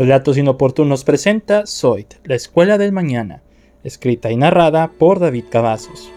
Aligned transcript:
Relatos 0.00 0.38
Inoportunos 0.38 1.04
presenta 1.04 1.66
Zoid, 1.66 2.06
la 2.24 2.34
Escuela 2.34 2.78
del 2.78 2.90
Mañana, 2.90 3.42
escrita 3.84 4.30
y 4.30 4.36
narrada 4.38 4.88
por 4.88 5.18
David 5.20 5.44
Cavazos. 5.50 6.10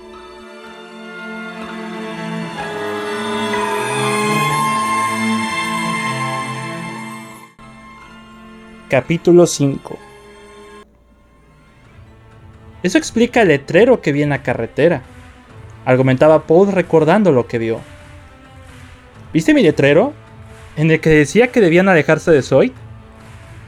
Capítulo 8.88 9.46
5 9.46 10.00
Eso 12.84 12.97
explica 12.97 13.42
el 13.42 13.50
letrero 13.50 14.00
que 14.00 14.13
vi 14.13 14.22
en 14.22 14.29
la 14.29 14.44
carretera, 14.44 15.02
argumentaba 15.84 16.48
Paul 16.48 16.72
recordando 16.72 17.34
lo 17.34 17.48
que 17.48 17.58
vio. 17.58 17.81
¿Viste 19.34 19.54
mi 19.54 19.62
letrero? 19.62 20.13
¿En 20.77 20.90
el 20.90 21.02
que 21.02 21.09
decía 21.09 21.50
que 21.50 21.59
debían 21.59 21.90
alejarse 21.90 22.31
de 22.31 22.44
Zoid? 22.44 22.72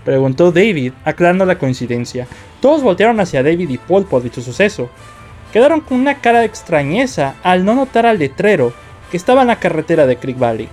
Preguntó 0.06 0.52
David, 0.52 0.94
aclarando 1.04 1.46
la 1.46 1.58
coincidencia. 1.58 2.28
Todos 2.62 2.84
voltearon 2.84 3.20
hacia 3.20 3.42
David 3.42 3.70
y 3.70 3.80
Paul 3.80 4.06
por 4.06 4.22
dicho 4.22 4.40
suceso. 4.40 4.88
Quedaron 5.52 5.82
con 5.82 6.00
una 6.00 6.22
cara 6.22 6.40
de 6.40 6.46
extrañeza 6.46 7.36
al 7.42 7.66
no 7.66 7.74
notar 7.74 8.06
al 8.06 8.20
letrero 8.20 8.72
que 9.10 9.18
estaba 9.18 9.42
en 9.42 9.48
la 9.48 9.60
carretera 9.60 10.06
de 10.06 10.18
Creek 10.18 10.38
Valley. 10.38 10.70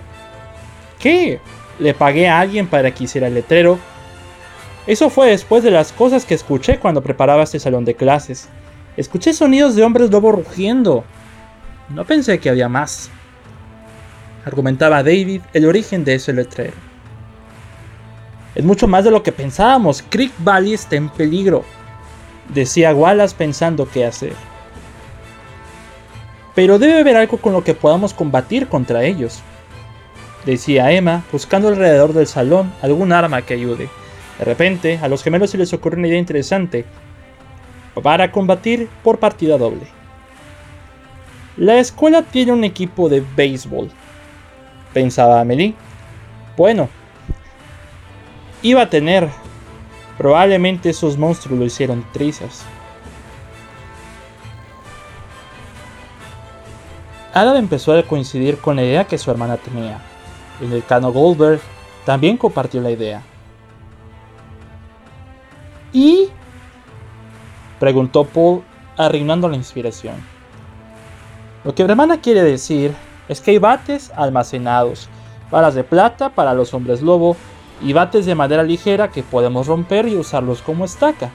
¿Qué? 0.99 1.39
¿Le 1.79 1.95
pagué 1.95 2.29
a 2.29 2.39
alguien 2.39 2.67
para 2.67 2.93
que 2.93 3.05
hiciera 3.05 3.27
el 3.27 3.33
letrero? 3.33 3.79
Eso 4.85 5.09
fue 5.09 5.31
después 5.31 5.63
de 5.63 5.71
las 5.71 5.91
cosas 5.91 6.25
que 6.25 6.35
escuché 6.35 6.77
cuando 6.77 7.01
preparaba 7.01 7.43
este 7.43 7.59
salón 7.59 7.85
de 7.85 7.95
clases. 7.95 8.49
Escuché 8.97 9.33
sonidos 9.33 9.75
de 9.75 9.83
hombres 9.83 10.11
lobo 10.11 10.31
rugiendo. 10.31 11.03
No 11.89 12.05
pensé 12.05 12.37
que 12.39 12.49
había 12.49 12.69
más. 12.69 13.09
Argumentaba 14.45 15.01
David 15.01 15.41
el 15.53 15.65
origen 15.65 16.03
de 16.03 16.15
ese 16.15 16.33
letrero. 16.33 16.92
Es 18.55 18.63
mucho 18.63 18.87
más 18.87 19.03
de 19.03 19.11
lo 19.11 19.23
que 19.23 19.31
pensábamos. 19.31 20.03
Creek 20.09 20.31
Valley 20.39 20.73
está 20.73 20.95
en 20.95 21.09
peligro, 21.09 21.63
decía 22.49 22.93
Wallace 22.93 23.35
pensando 23.35 23.87
qué 23.91 24.05
hacer. 24.05 24.33
Pero 26.53 26.77
debe 26.77 26.99
haber 26.99 27.17
algo 27.17 27.37
con 27.37 27.53
lo 27.53 27.63
que 27.63 27.73
podamos 27.73 28.13
combatir 28.13 28.67
contra 28.67 29.03
ellos, 29.03 29.41
decía 30.45 30.91
Emma, 30.91 31.23
buscando 31.31 31.67
alrededor 31.67 32.13
del 32.13 32.27
salón 32.27 32.71
algún 32.81 33.11
arma 33.11 33.41
que 33.41 33.55
ayude. 33.55 33.89
De 34.37 34.45
repente, 34.45 34.99
a 35.01 35.07
los 35.07 35.23
gemelos 35.23 35.49
se 35.49 35.57
les 35.57 35.73
ocurrió 35.73 35.99
una 35.99 36.07
idea 36.07 36.19
interesante 36.19 36.85
para 38.01 38.31
combatir 38.31 38.87
por 39.03 39.19
partida 39.19 39.57
doble. 39.57 39.87
La 41.57 41.79
escuela 41.79 42.23
tiene 42.23 42.51
un 42.51 42.63
equipo 42.63 43.09
de 43.09 43.23
béisbol, 43.35 43.89
pensaba 44.93 45.39
Amelie. 45.39 45.75
Bueno, 46.57 46.89
iba 48.63 48.81
a 48.81 48.89
tener. 48.89 49.29
Probablemente 50.17 50.89
esos 50.89 51.17
monstruos 51.17 51.59
lo 51.59 51.65
hicieron 51.65 52.03
trizas. 52.11 52.63
Adam 57.33 57.57
empezó 57.57 57.93
a 57.93 58.03
coincidir 58.03 58.57
con 58.57 58.75
la 58.75 58.83
idea 58.83 59.05
que 59.05 59.17
su 59.17 59.29
hermana 59.29 59.57
tenía. 59.57 59.99
El 60.61 60.69
decano 60.69 61.11
Goldberg 61.11 61.59
también 62.05 62.37
compartió 62.37 62.79
la 62.81 62.91
idea. 62.91 63.21
¿Y? 65.91 66.29
preguntó 67.79 68.23
Paul, 68.23 68.63
arruinando 68.97 69.49
la 69.49 69.55
inspiración. 69.55 70.15
Lo 71.63 71.73
que 71.73 71.83
hermana 71.83 72.21
quiere 72.21 72.43
decir 72.43 72.93
es 73.27 73.41
que 73.41 73.51
hay 73.51 73.57
bates 73.57 74.11
almacenados, 74.15 75.09
balas 75.49 75.73
de 75.73 75.83
plata 75.83 76.29
para 76.29 76.53
los 76.53 76.73
hombres 76.73 77.01
lobo 77.01 77.35
y 77.83 77.93
bates 77.93 78.25
de 78.25 78.35
madera 78.35 78.63
ligera 78.63 79.09
que 79.09 79.23
podemos 79.23 79.67
romper 79.67 80.07
y 80.07 80.15
usarlos 80.15 80.61
como 80.61 80.85
estaca, 80.85 81.29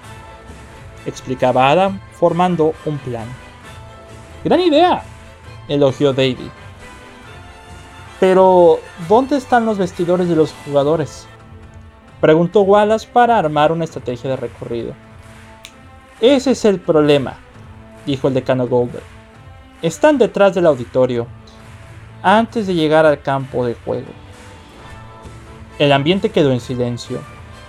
explicaba 1.07 1.71
Adam 1.71 2.01
formando 2.13 2.75
un 2.85 2.99
plan. 2.99 3.27
Gran 4.45 4.61
idea, 4.61 5.03
elogió 5.69 6.13
David. 6.13 6.51
Pero, 8.19 8.81
¿dónde 9.09 9.37
están 9.37 9.67
los 9.67 9.79
vestidores 9.79 10.29
de 10.29 10.37
los 10.37 10.53
jugadores? 10.65 11.27
Preguntó 12.21 12.63
Wallace 12.63 13.07
para 13.13 13.39
armar 13.39 13.71
una 13.71 13.85
estrategia 13.85 14.31
de 14.31 14.37
recorrido. 14.37 14.95
Ese 16.21 16.51
es 16.53 16.65
el 16.65 16.81
problema, 16.81 17.37
dijo 18.07 18.27
el 18.27 18.35
decano 18.35 18.67
Goldberg. 18.67 19.05
Están 19.83 20.19
detrás 20.19 20.55
del 20.55 20.67
auditorio, 20.67 21.29
antes 22.23 22.67
de 22.67 22.75
llegar 22.75 23.07
al 23.07 23.23
campo 23.23 23.65
de 23.65 23.75
juego. 23.75 24.09
El 25.79 25.93
ambiente 25.93 26.31
quedó 26.31 26.51
en 26.51 26.61
silencio. 26.61 27.21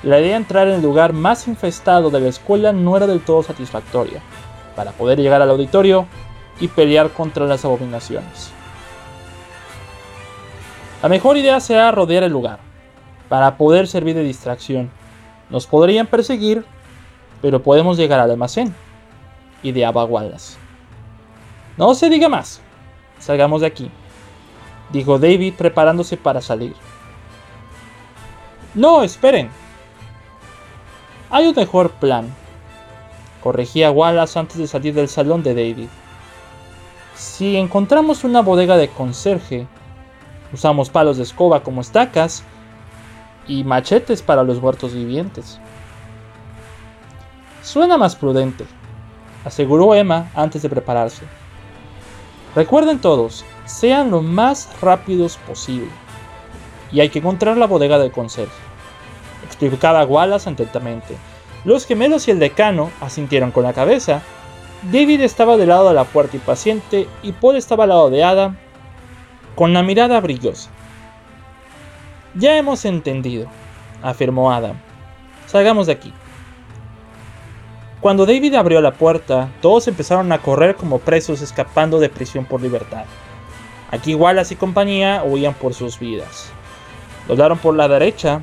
La 0.01 0.19
idea 0.19 0.31
de 0.31 0.37
entrar 0.37 0.67
en 0.67 0.75
el 0.75 0.81
lugar 0.81 1.13
más 1.13 1.47
infestado 1.47 2.09
de 2.09 2.19
la 2.19 2.29
escuela 2.29 2.73
no 2.73 2.97
era 2.97 3.05
del 3.05 3.21
todo 3.21 3.43
satisfactoria, 3.43 4.21
para 4.75 4.93
poder 4.93 5.19
llegar 5.19 5.43
al 5.43 5.49
auditorio 5.51 6.07
y 6.59 6.69
pelear 6.69 7.11
contra 7.11 7.45
las 7.45 7.65
abominaciones. 7.65 8.51
La 11.03 11.09
mejor 11.09 11.37
idea 11.37 11.59
será 11.59 11.91
rodear 11.91 12.23
el 12.23 12.31
lugar, 12.31 12.59
para 13.27 13.57
poder 13.57 13.87
servir 13.87 14.15
de 14.15 14.23
distracción. 14.23 14.89
Nos 15.51 15.67
podrían 15.67 16.07
perseguir, 16.07 16.65
pero 17.43 17.61
podemos 17.61 17.95
llegar 17.95 18.19
al 18.19 18.31
almacén, 18.31 18.73
ideaba 19.61 20.03
Wallace. 20.05 20.57
No 21.77 21.93
se 21.93 22.09
diga 22.09 22.27
más, 22.27 22.59
salgamos 23.19 23.61
de 23.61 23.67
aquí, 23.67 23.91
dijo 24.91 25.19
David 25.19 25.53
preparándose 25.57 26.17
para 26.17 26.41
salir. 26.41 26.73
No, 28.75 29.01
esperen. 29.01 29.49
Hay 31.31 31.47
un 31.47 31.55
mejor 31.55 31.91
plan. 31.91 32.31
Corregía 33.41 33.89
Wallace 33.89 34.37
antes 34.37 34.57
de 34.57 34.67
salir 34.67 34.93
del 34.93 35.09
salón 35.09 35.41
de 35.41 35.55
David. 35.55 35.87
Si 37.15 37.57
encontramos 37.57 38.23
una 38.23 38.41
bodega 38.41 38.77
de 38.77 38.89
conserje, 38.89 39.67
usamos 40.53 40.89
palos 40.89 41.17
de 41.17 41.23
escoba 41.23 41.63
como 41.63 41.81
estacas 41.81 42.43
y 43.47 43.63
machetes 43.63 44.21
para 44.21 44.43
los 44.43 44.61
muertos 44.61 44.93
vivientes. 44.93 45.59
Suena 47.63 47.97
más 47.97 48.15
prudente, 48.15 48.65
aseguró 49.43 49.95
Emma 49.95 50.29
antes 50.35 50.61
de 50.61 50.69
prepararse. 50.69 51.23
Recuerden 52.55 52.99
todos, 52.99 53.43
sean 53.65 54.11
lo 54.11 54.21
más 54.21 54.69
rápidos 54.81 55.37
posible 55.37 55.89
y 56.91 56.99
hay 56.99 57.09
que 57.09 57.19
encontrar 57.19 57.57
la 57.57 57.67
bodega 57.67 57.97
del 57.99 58.11
conserje. 58.11 58.53
Explicaba 59.45 60.05
Wallace 60.05 60.49
atentamente. 60.49 61.15
Los 61.65 61.85
gemelos 61.85 62.27
y 62.27 62.31
el 62.31 62.39
decano 62.39 62.91
asintieron 63.01 63.51
con 63.51 63.63
la 63.63 63.73
cabeza. 63.73 64.21
David 64.83 65.21
estaba 65.21 65.57
del 65.57 65.69
lado 65.69 65.89
de 65.89 65.95
la 65.95 66.05
puerta 66.05 66.37
impaciente 66.37 67.07
y 67.21 67.33
Paul 67.33 67.57
estaba 67.57 67.83
al 67.83 67.89
lado 67.89 68.09
de 68.09 68.23
Adam 68.23 68.57
con 69.55 69.73
la 69.73 69.83
mirada 69.83 70.19
brillosa. 70.21 70.69
Ya 72.35 72.57
hemos 72.57 72.85
entendido, 72.85 73.47
afirmó 74.01 74.51
Adam. 74.51 74.77
Salgamos 75.47 75.87
de 75.87 75.93
aquí. 75.93 76.13
Cuando 77.99 78.25
David 78.25 78.55
abrió 78.55 78.79
la 78.79 78.93
puerta, 78.93 79.49
todos 79.61 79.87
empezaron 79.89 80.31
a 80.31 80.37
correr 80.37 80.75
como 80.75 80.99
presos 80.99 81.41
escapando 81.41 81.99
de 81.99 82.07
prisión 82.07 82.45
por 82.45 82.61
libertad. 82.61 83.03
Aquí 83.91 84.15
Wallace 84.15 84.53
y 84.53 84.57
compañía 84.57 85.23
huían 85.25 85.53
por 85.55 85.73
sus 85.73 85.99
vidas. 85.99 86.53
Doblaron 87.29 87.59
por 87.59 87.75
la 87.75 87.87
derecha 87.87 88.41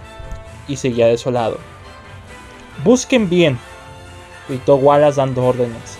y 0.69 0.77
seguía 0.77 1.09
desolado. 1.09 1.59
Busquen 2.85 3.29
bien, 3.29 3.59
gritó 4.49 4.77
Wallace 4.77 5.21
dando 5.21 5.45
órdenes. 5.45 5.99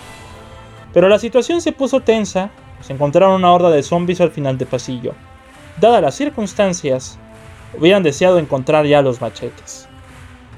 Pero 0.93 1.09
la 1.09 1.19
situación 1.19 1.59
se 1.59 1.73
puso 1.73 1.99
tensa, 1.99 2.49
se 2.79 2.93
encontraron 2.93 3.35
una 3.35 3.51
horda 3.51 3.69
de 3.71 3.83
zombies 3.83 4.21
al 4.21 4.31
final 4.31 4.57
del 4.57 4.69
pasillo. 4.69 5.13
Dadas 5.81 6.01
las 6.01 6.15
circunstancias, 6.15 7.19
hubieran 7.77 8.03
deseado 8.03 8.39
encontrar 8.39 8.85
ya 8.85 9.01
los 9.01 9.19
machetes. 9.19 9.89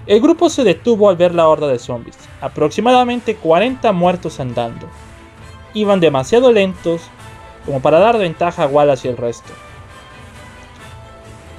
El 0.05 0.21
grupo 0.21 0.49
se 0.49 0.63
detuvo 0.63 1.09
al 1.09 1.17
ver 1.17 1.33
la 1.33 1.47
horda 1.47 1.67
de 1.67 1.79
zombies, 1.79 2.17
aproximadamente 2.41 3.37
40 3.37 3.91
muertos 3.91 4.39
andando. 4.39 4.87
Iban 5.73 5.99
demasiado 5.99 6.51
lentos 6.51 7.01
como 7.65 7.81
para 7.81 7.97
dar 7.97 8.19
ventaja 8.19 8.63
a 8.63 8.67
Wallace 8.67 9.07
y 9.07 9.11
el 9.11 9.17
resto. 9.17 9.51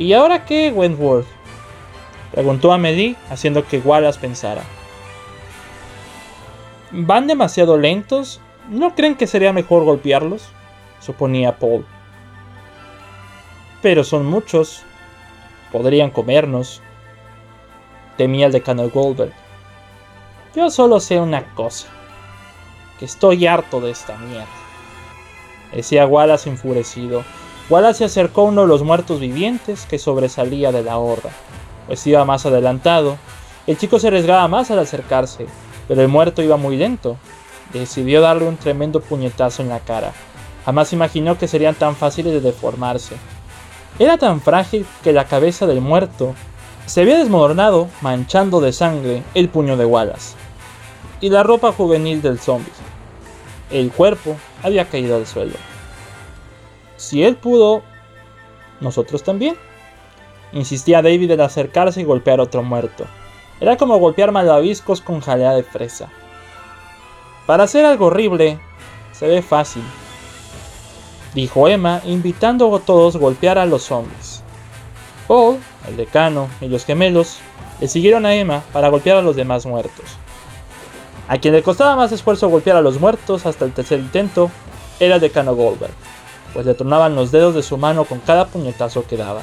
¿Y 0.00 0.14
ahora 0.14 0.46
qué, 0.46 0.72
Wentworth? 0.74 1.26
Preguntó 2.32 2.72
Amelie, 2.72 3.16
haciendo 3.28 3.66
que 3.66 3.80
Wallace 3.80 4.18
pensara. 4.18 4.62
¿Van 6.90 7.26
demasiado 7.26 7.76
lentos? 7.76 8.40
¿No 8.70 8.94
creen 8.94 9.14
que 9.14 9.26
sería 9.26 9.52
mejor 9.52 9.84
golpearlos? 9.84 10.48
suponía 11.00 11.58
Paul. 11.58 11.84
Pero 13.82 14.02
son 14.02 14.24
muchos. 14.24 14.84
Podrían 15.70 16.10
comernos. 16.10 16.80
Temía 18.16 18.46
el 18.46 18.52
decano 18.52 18.88
Goldberg. 18.88 19.34
Yo 20.56 20.70
solo 20.70 20.98
sé 21.00 21.20
una 21.20 21.44
cosa. 21.54 21.88
Que 22.98 23.04
estoy 23.04 23.46
harto 23.46 23.82
de 23.82 23.90
esta 23.90 24.16
mierda. 24.16 24.48
Decía 25.74 26.06
Wallace 26.06 26.48
enfurecido. 26.48 27.22
Wallace 27.70 27.98
se 27.98 28.04
acercó 28.04 28.40
a 28.40 28.44
uno 28.46 28.62
de 28.62 28.66
los 28.66 28.82
muertos 28.82 29.20
vivientes 29.20 29.86
que 29.86 30.00
sobresalía 30.00 30.72
de 30.72 30.82
la 30.82 30.98
horda, 30.98 31.30
pues 31.86 32.04
iba 32.04 32.24
más 32.24 32.44
adelantado, 32.44 33.16
El 33.66 33.78
chico 33.78 34.00
se 34.00 34.08
arriesgaba 34.08 34.48
más 34.48 34.72
al 34.72 34.80
acercarse, 34.80 35.46
pero 35.86 36.02
el 36.02 36.08
muerto 36.08 36.42
iba 36.42 36.56
muy 36.56 36.76
lento. 36.76 37.16
Decidió 37.72 38.20
darle 38.20 38.48
un 38.48 38.56
tremendo 38.56 39.00
puñetazo 39.00 39.62
en 39.62 39.68
la 39.68 39.78
cara. 39.78 40.12
Jamás 40.64 40.92
imaginó 40.92 41.38
que 41.38 41.46
serían 41.46 41.76
tan 41.76 41.94
fáciles 41.94 42.32
de 42.32 42.40
deformarse. 42.40 43.14
Era 44.00 44.18
tan 44.18 44.40
frágil 44.40 44.84
que 45.04 45.12
la 45.12 45.26
cabeza 45.26 45.68
del 45.68 45.80
muerto 45.80 46.34
se 46.86 47.02
había 47.02 47.18
desmoronado, 47.18 47.86
manchando 48.00 48.60
de 48.60 48.72
sangre 48.72 49.22
el 49.34 49.48
puño 49.48 49.76
de 49.76 49.84
Wallace 49.84 50.34
y 51.20 51.28
la 51.28 51.44
ropa 51.44 51.70
juvenil 51.70 52.22
del 52.22 52.40
zombie. 52.40 52.72
El 53.70 53.92
cuerpo 53.92 54.36
había 54.64 54.88
caído 54.88 55.14
al 55.14 55.26
suelo. 55.26 55.69
Si 57.00 57.24
él 57.24 57.34
pudo, 57.36 57.82
nosotros 58.80 59.22
también. 59.22 59.56
Insistía 60.52 61.00
David 61.00 61.30
en 61.30 61.40
acercarse 61.40 62.02
y 62.02 62.04
golpear 62.04 62.40
otro 62.40 62.62
muerto. 62.62 63.06
Era 63.58 63.78
como 63.78 63.96
golpear 63.96 64.32
malvaviscos 64.32 65.00
con 65.00 65.22
jalea 65.22 65.52
de 65.52 65.62
fresa. 65.62 66.10
Para 67.46 67.64
hacer 67.64 67.86
algo 67.86 68.06
horrible, 68.06 68.60
se 69.12 69.26
ve 69.26 69.40
fácil, 69.40 69.82
dijo 71.34 71.68
Emma, 71.68 72.02
invitando 72.04 72.76
a 72.76 72.80
todos 72.80 73.16
a 73.16 73.18
golpear 73.18 73.56
a 73.56 73.64
los 73.64 73.84
zombies. 73.84 74.42
Paul, 75.26 75.58
el 75.88 75.96
decano 75.96 76.48
y 76.60 76.68
los 76.68 76.84
gemelos 76.84 77.38
le 77.80 77.88
siguieron 77.88 78.26
a 78.26 78.34
Emma 78.34 78.62
para 78.74 78.90
golpear 78.90 79.16
a 79.16 79.22
los 79.22 79.36
demás 79.36 79.64
muertos. 79.64 80.04
A 81.28 81.38
quien 81.38 81.54
le 81.54 81.62
costaba 81.62 81.96
más 81.96 82.12
esfuerzo 82.12 82.50
golpear 82.50 82.76
a 82.76 82.82
los 82.82 83.00
muertos 83.00 83.46
hasta 83.46 83.64
el 83.64 83.72
tercer 83.72 84.00
intento 84.00 84.50
era 84.98 85.14
el 85.14 85.20
decano 85.22 85.54
Goldberg, 85.54 85.94
pues 86.52 86.66
le 86.66 86.74
tronaban 86.74 87.14
los 87.14 87.30
dedos 87.30 87.54
de 87.54 87.62
su 87.62 87.76
mano 87.76 88.04
con 88.04 88.18
cada 88.20 88.46
puñetazo 88.46 89.06
que 89.06 89.16
daba. 89.16 89.42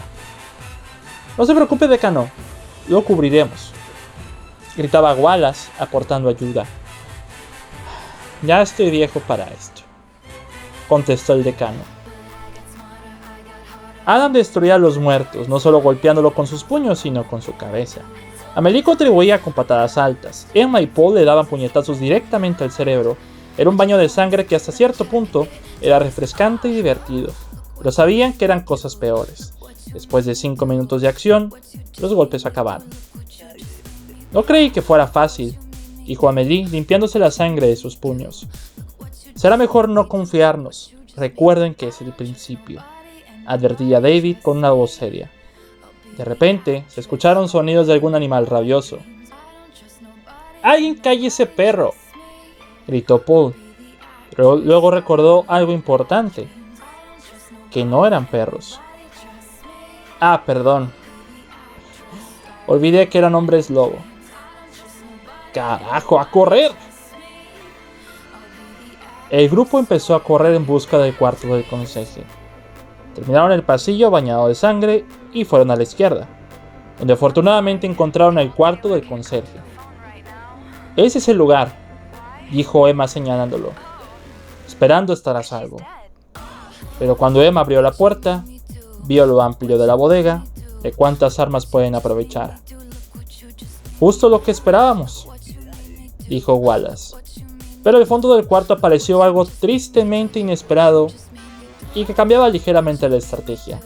No 1.38 1.46
se 1.46 1.54
preocupe, 1.54 1.88
decano, 1.88 2.30
lo 2.88 3.04
cubriremos, 3.04 3.72
gritaba 4.76 5.14
Wallace 5.14 5.70
aportando 5.80 6.30
ayuda. 6.30 6.66
Ya 8.42 8.62
estoy 8.62 8.92
viejo 8.92 9.20
para 9.22 9.46
esto, 9.46 9.82
contestó 10.88 11.34
el 11.34 11.44
decano. 11.44 11.98
Adam 14.06 14.32
destruía 14.32 14.76
a 14.76 14.78
los 14.78 14.98
muertos, 14.98 15.50
no 15.50 15.60
solo 15.60 15.82
golpeándolo 15.82 16.34
con 16.34 16.48
sus 16.48 16.64
puños, 16.64 17.00
sino 17.00 17.28
con 17.28 17.42
su 17.42 17.58
cabeza. 17.58 18.02
Amelie 18.56 18.82
contribuía 18.82 19.42
con 19.42 19.54
patadas 19.54 19.98
altas. 19.98 20.48
Emma 20.54 20.82
y 20.82 20.88
Paul 20.88 21.14
le 21.14 21.26
daban 21.26 21.46
puñetazos 21.46 22.00
directamente 22.00 22.64
al 22.64 22.72
cerebro. 22.72 23.18
Era 23.58 23.70
un 23.70 23.78
baño 23.78 23.98
de 23.98 24.10
sangre 24.10 24.46
que 24.46 24.56
hasta 24.56 24.72
cierto 24.72 25.06
punto 25.06 25.48
era 25.82 26.00
refrescante 26.00 26.68
y 26.68 26.76
divertido, 26.76 27.32
pero 27.78 27.92
sabían 27.92 28.34
que 28.34 28.46
eran 28.46 28.64
cosas 28.64 28.96
peores. 28.96 29.54
Después 29.94 30.26
de 30.26 30.36
5 30.36 30.66
minutos 30.66 31.02
de 31.02 31.08
acción, 31.08 31.54
los 32.00 32.14
golpes 32.14 32.46
acabaron. 32.46 32.88
No 34.32 34.44
creí 34.44 34.72
que 34.72 34.82
fuera 34.82 35.08
fácil, 35.08 35.58
dijo 36.06 36.28
Amelie, 36.28 36.68
limpiándose 36.68 37.20
la 37.20 37.32
sangre 37.32 37.68
de 37.68 37.76
sus 37.76 37.96
puños. 37.96 38.48
Será 39.36 39.58
mejor 39.58 39.90
no 39.90 40.10
confiarnos. 40.10 40.94
Recuerden 41.16 41.74
que 41.74 41.88
es 41.88 42.02
el 42.02 42.14
principio, 42.14 42.84
advertía 43.46 44.00
David 44.00 44.38
con 44.44 44.58
una 44.58 44.72
voz 44.72 44.92
seria. 44.92 45.32
De 46.18 46.26
repente, 46.26 46.86
se 46.88 47.00
escucharon 47.02 47.48
sonidos 47.48 47.88
de 47.88 47.94
algún 47.94 48.16
animal 48.16 48.46
rabioso. 48.46 49.00
¡Alguien 50.62 50.96
calle 50.96 51.28
ese 51.28 51.46
perro! 51.46 51.94
gritó 52.88 53.22
Paul. 53.22 53.54
Pero 54.38 54.56
luego 54.56 54.92
recordó 54.92 55.44
algo 55.48 55.74
importante. 55.74 56.48
Que 57.72 57.84
no 57.84 58.06
eran 58.06 58.28
perros. 58.28 58.80
Ah, 60.22 60.44
perdón. 60.46 60.94
Olvidé 62.68 63.10
que 63.10 63.18
eran 63.18 63.36
hombres 63.36 63.70
lobo. 63.70 63.98
¡Carajo, 65.54 66.20
a 66.20 66.30
correr! 66.30 66.72
El 69.30 69.50
grupo 69.50 69.80
empezó 69.80 70.16
a 70.16 70.24
correr 70.24 70.54
en 70.54 70.66
busca 70.66 70.98
del 70.98 71.16
cuarto 71.16 71.48
del 71.48 71.68
consejo. 71.68 72.22
Terminaron 73.16 73.52
el 73.52 73.64
pasillo 73.64 74.12
bañado 74.12 74.48
de 74.48 74.56
sangre 74.56 75.06
y 75.34 75.44
fueron 75.44 75.72
a 75.72 75.76
la 75.76 75.84
izquierda, 75.84 76.28
donde 77.00 77.14
afortunadamente 77.14 77.88
encontraron 77.88 78.38
el 78.38 78.52
cuarto 78.52 78.90
del 78.90 79.08
conserje. 79.08 79.60
Ese 80.96 81.18
es 81.18 81.28
el 81.28 81.38
lugar, 81.38 81.74
dijo 82.52 82.88
Emma 82.88 83.08
señalándolo, 83.08 83.72
esperando 84.68 85.14
estar 85.14 85.36
a 85.38 85.44
salvo. 85.44 85.78
Pero 87.00 87.16
cuando 87.16 87.42
Emma 87.42 87.62
abrió 87.62 87.82
la 87.82 87.92
puerta, 87.92 88.44
vio 89.06 89.26
lo 89.26 89.42
amplio 89.42 89.78
de 89.78 89.88
la 89.88 89.96
bodega, 89.96 90.44
de 90.84 90.92
cuántas 90.92 91.40
armas 91.40 91.66
pueden 91.66 91.96
aprovechar. 91.96 92.60
Justo 94.00 94.30
lo 94.30 94.44
que 94.44 94.52
esperábamos, 94.52 95.28
dijo 96.28 96.54
Wallace. 96.56 97.16
Pero 97.84 97.98
al 97.98 98.06
fondo 98.06 98.36
del 98.36 98.46
cuarto 98.46 98.74
apareció 98.74 99.24
algo 99.24 99.46
tristemente 99.46 100.40
inesperado 100.40 101.08
y 101.96 102.06
que 102.06 102.14
cambiaba 102.14 102.50
ligeramente 102.50 103.10
la 103.10 103.18
estrategia. 103.18 103.80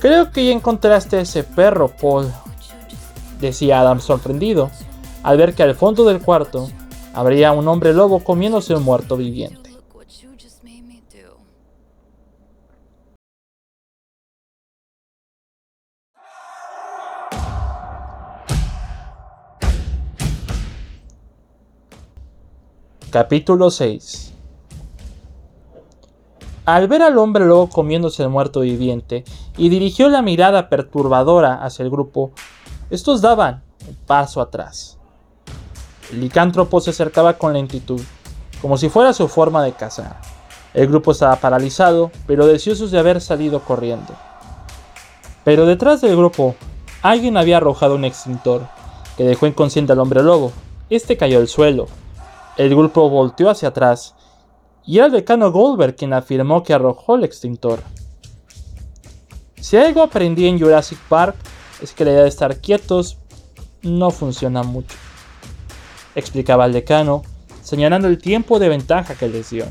Creo 0.00 0.30
que 0.30 0.46
ya 0.46 0.52
encontraste 0.52 1.16
a 1.16 1.20
ese 1.20 1.42
perro, 1.42 1.88
Paul, 1.88 2.32
decía 3.40 3.80
Adam 3.80 4.00
sorprendido, 4.00 4.70
al 5.22 5.38
ver 5.38 5.54
que 5.54 5.62
al 5.62 5.74
fondo 5.74 6.04
del 6.04 6.20
cuarto 6.20 6.68
habría 7.18 7.50
un 7.50 7.66
hombre 7.66 7.92
lobo 7.92 8.20
comiéndose 8.20 8.76
un 8.76 8.84
muerto 8.84 9.16
viviente. 9.16 9.72
Capítulo 23.10 23.72
6 23.72 24.34
al 26.66 26.86
ver 26.86 27.02
al 27.02 27.16
hombre 27.18 27.46
lobo 27.46 27.68
comiéndose 27.68 28.22
el 28.22 28.28
muerto 28.28 28.60
viviente 28.60 29.24
y 29.56 29.70
dirigió 29.70 30.08
la 30.10 30.20
mirada 30.20 30.68
perturbadora 30.68 31.64
hacia 31.64 31.82
el 31.82 31.90
grupo, 31.90 32.32
estos 32.90 33.22
daban 33.22 33.62
un 33.88 33.94
paso 34.06 34.42
atrás. 34.42 34.97
Licántropo 36.12 36.80
se 36.80 36.90
acercaba 36.90 37.34
con 37.34 37.52
lentitud, 37.52 38.00
como 38.62 38.76
si 38.78 38.88
fuera 38.88 39.12
su 39.12 39.28
forma 39.28 39.62
de 39.62 39.72
cazar. 39.72 40.20
El 40.74 40.88
grupo 40.88 41.12
estaba 41.12 41.36
paralizado, 41.36 42.10
pero 42.26 42.46
deseosos 42.46 42.90
de 42.90 42.98
haber 42.98 43.20
salido 43.20 43.60
corriendo. 43.60 44.14
Pero 45.44 45.66
detrás 45.66 46.00
del 46.00 46.16
grupo, 46.16 46.54
alguien 47.02 47.36
había 47.36 47.58
arrojado 47.58 47.94
un 47.94 48.04
extintor, 48.04 48.66
que 49.16 49.24
dejó 49.24 49.46
inconsciente 49.46 49.92
al 49.92 50.00
hombre 50.00 50.22
lobo. 50.22 50.52
Este 50.90 51.16
cayó 51.16 51.38
al 51.38 51.48
suelo. 51.48 51.86
El 52.56 52.70
grupo 52.70 53.08
volteó 53.10 53.50
hacia 53.50 53.68
atrás 53.68 54.14
y 54.86 54.98
era 54.98 55.06
el 55.06 55.12
decano 55.12 55.52
Goldberg 55.52 55.96
quien 55.96 56.12
afirmó 56.12 56.62
que 56.62 56.72
arrojó 56.72 57.16
el 57.16 57.24
extintor. 57.24 57.80
Si 59.60 59.76
algo 59.76 60.02
aprendí 60.02 60.46
en 60.46 60.58
Jurassic 60.58 60.98
Park 61.08 61.36
es 61.82 61.92
que 61.92 62.04
la 62.04 62.12
idea 62.12 62.22
de 62.22 62.28
estar 62.28 62.56
quietos 62.60 63.18
no 63.82 64.10
funciona 64.10 64.62
mucho, 64.62 64.96
explicaba 66.14 66.66
el 66.66 66.72
decano, 66.72 67.22
señalando 67.62 68.08
el 68.08 68.18
tiempo 68.18 68.58
de 68.58 68.68
ventaja 68.68 69.14
que 69.14 69.28
les 69.28 69.50
dio. 69.50 69.66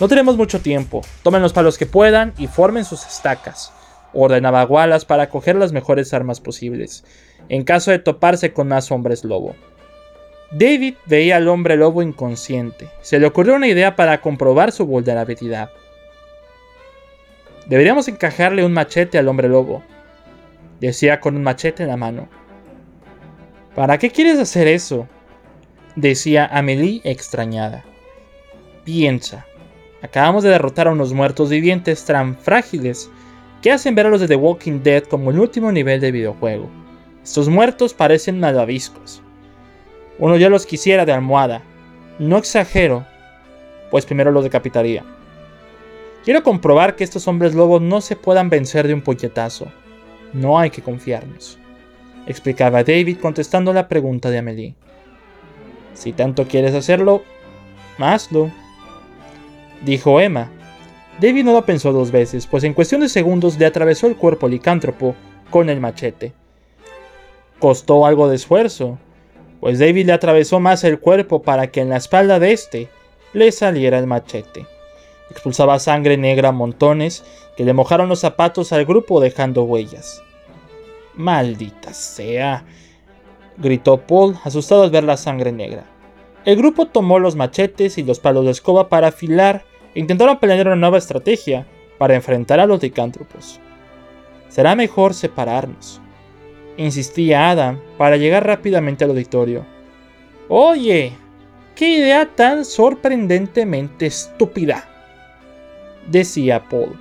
No 0.00 0.08
tenemos 0.08 0.36
mucho 0.36 0.60
tiempo, 0.60 1.02
tomen 1.22 1.42
los 1.42 1.52
palos 1.52 1.76
que 1.76 1.86
puedan 1.86 2.32
y 2.38 2.46
formen 2.46 2.84
sus 2.84 3.06
estacas, 3.06 3.72
ordenaba 4.14 4.64
Wallace 4.64 5.06
para 5.06 5.28
coger 5.28 5.56
las 5.56 5.72
mejores 5.72 6.14
armas 6.14 6.40
posibles, 6.40 7.04
en 7.48 7.64
caso 7.64 7.90
de 7.90 7.98
toparse 7.98 8.52
con 8.52 8.68
más 8.68 8.90
hombres 8.90 9.24
lobo. 9.24 9.54
David 10.52 10.94
veía 11.06 11.36
al 11.36 11.46
hombre 11.46 11.76
lobo 11.76 12.02
inconsciente. 12.02 12.88
Se 13.02 13.20
le 13.20 13.26
ocurrió 13.26 13.54
una 13.54 13.68
idea 13.68 13.94
para 13.94 14.20
comprobar 14.20 14.72
su 14.72 14.84
vulnerabilidad. 14.84 15.70
Deberíamos 17.66 18.08
encajarle 18.08 18.64
un 18.64 18.72
machete 18.72 19.16
al 19.16 19.28
hombre 19.28 19.48
lobo, 19.48 19.84
decía 20.80 21.20
con 21.20 21.36
un 21.36 21.44
machete 21.44 21.84
en 21.84 21.90
la 21.90 21.96
mano. 21.96 22.28
¿Para 23.74 23.98
qué 23.98 24.10
quieres 24.10 24.38
hacer 24.38 24.66
eso? 24.66 25.06
decía 25.94 26.46
Amelie 26.46 27.00
extrañada. 27.04 27.84
Piensa, 28.84 29.46
acabamos 30.02 30.42
de 30.42 30.50
derrotar 30.50 30.88
a 30.88 30.92
unos 30.92 31.12
muertos 31.12 31.50
vivientes 31.50 32.04
tan 32.04 32.36
frágiles 32.36 33.10
que 33.62 33.70
hacen 33.70 33.94
ver 33.94 34.06
a 34.06 34.10
los 34.10 34.20
de 34.20 34.28
The 34.28 34.36
Walking 34.36 34.82
Dead 34.82 35.04
como 35.04 35.30
el 35.30 35.38
último 35.38 35.70
nivel 35.70 36.00
de 36.00 36.10
videojuego. 36.10 36.68
Estos 37.22 37.48
muertos 37.48 37.94
parecen 37.94 38.40
malvaviscos. 38.40 39.22
Uno 40.18 40.36
ya 40.36 40.48
los 40.48 40.66
quisiera 40.66 41.04
de 41.04 41.12
almohada. 41.12 41.62
No 42.18 42.38
exagero, 42.38 43.06
pues 43.90 44.04
primero 44.04 44.32
los 44.32 44.42
decapitaría. 44.42 45.04
Quiero 46.24 46.42
comprobar 46.42 46.96
que 46.96 47.04
estos 47.04 47.28
hombres 47.28 47.54
lobos 47.54 47.80
no 47.80 48.00
se 48.00 48.16
puedan 48.16 48.50
vencer 48.50 48.88
de 48.88 48.94
un 48.94 49.02
puñetazo. 49.02 49.70
No 50.32 50.58
hay 50.58 50.70
que 50.70 50.82
confiarnos, 50.82 51.58
explicaba 52.30 52.84
David 52.84 53.18
contestando 53.18 53.72
la 53.72 53.88
pregunta 53.88 54.30
de 54.30 54.38
Amelie. 54.38 54.74
Si 55.94 56.12
tanto 56.12 56.46
quieres 56.46 56.74
hacerlo, 56.74 57.22
hazlo, 57.98 58.50
dijo 59.84 60.20
Emma. 60.20 60.50
David 61.20 61.44
no 61.44 61.52
lo 61.52 61.66
pensó 61.66 61.92
dos 61.92 62.10
veces, 62.10 62.46
pues 62.46 62.64
en 62.64 62.72
cuestión 62.72 63.02
de 63.02 63.08
segundos 63.08 63.58
le 63.58 63.66
atravesó 63.66 64.06
el 64.06 64.16
cuerpo 64.16 64.48
licántropo 64.48 65.14
con 65.50 65.68
el 65.68 65.80
machete. 65.80 66.32
Costó 67.58 68.06
algo 68.06 68.28
de 68.28 68.36
esfuerzo, 68.36 68.98
pues 69.60 69.78
David 69.78 70.06
le 70.06 70.12
atravesó 70.12 70.60
más 70.60 70.84
el 70.84 70.98
cuerpo 70.98 71.42
para 71.42 71.70
que 71.70 71.80
en 71.80 71.90
la 71.90 71.98
espalda 71.98 72.38
de 72.38 72.52
este 72.52 72.88
le 73.34 73.52
saliera 73.52 73.98
el 73.98 74.06
machete. 74.06 74.66
Expulsaba 75.30 75.78
sangre 75.78 76.16
negra 76.16 76.48
a 76.48 76.52
montones 76.52 77.24
que 77.56 77.64
le 77.64 77.74
mojaron 77.74 78.08
los 78.08 78.20
zapatos 78.20 78.72
al 78.72 78.86
grupo 78.86 79.20
dejando 79.20 79.64
huellas. 79.64 80.22
Maldita 81.20 81.92
sea, 81.92 82.64
gritó 83.58 83.98
Paul, 84.00 84.36
asustado 84.42 84.82
al 84.82 84.90
ver 84.90 85.04
la 85.04 85.16
sangre 85.16 85.52
negra. 85.52 85.84
El 86.44 86.56
grupo 86.56 86.86
tomó 86.86 87.18
los 87.18 87.36
machetes 87.36 87.98
y 87.98 88.02
los 88.02 88.18
palos 88.18 88.46
de 88.46 88.52
escoba 88.52 88.88
para 88.88 89.08
afilar 89.08 89.64
e 89.94 90.00
intentaron 90.00 90.38
planear 90.38 90.68
una 90.68 90.76
nueva 90.76 90.98
estrategia 90.98 91.66
para 91.98 92.14
enfrentar 92.14 92.58
a 92.58 92.66
los 92.66 92.82
licántropos. 92.82 93.60
Será 94.48 94.74
mejor 94.74 95.12
separarnos, 95.12 96.00
insistía 96.78 97.50
Adam 97.50 97.78
para 97.98 98.16
llegar 98.16 98.46
rápidamente 98.46 99.04
al 99.04 99.10
auditorio. 99.10 99.66
Oye, 100.48 101.12
qué 101.76 101.98
idea 101.98 102.26
tan 102.34 102.64
sorprendentemente 102.64 104.06
estúpida, 104.06 104.88
decía 106.10 106.64
Paul. 106.68 106.98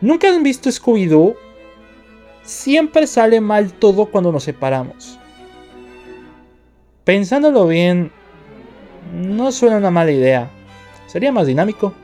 ¿Nunca 0.00 0.28
han 0.28 0.42
visto 0.42 0.70
Scooby-Doo? 0.70 1.34
Siempre 2.44 3.06
sale 3.06 3.40
mal 3.40 3.72
todo 3.72 4.06
cuando 4.06 4.30
nos 4.30 4.44
separamos. 4.44 5.18
Pensándolo 7.04 7.66
bien, 7.66 8.12
no 9.12 9.50
suena 9.50 9.78
una 9.78 9.90
mala 9.90 10.12
idea. 10.12 10.50
Sería 11.06 11.32
más 11.32 11.46
dinámico, 11.46 11.94